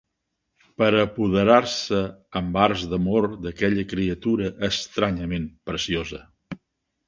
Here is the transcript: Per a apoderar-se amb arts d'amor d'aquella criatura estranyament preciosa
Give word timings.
Per 0.81 0.87
a 0.87 1.03
apoderar-se 1.07 1.99
amb 2.41 2.57
arts 2.63 2.87
d'amor 2.95 3.29
d'aquella 3.45 3.87
criatura 3.95 4.51
estranyament 4.73 5.49
preciosa 5.73 6.27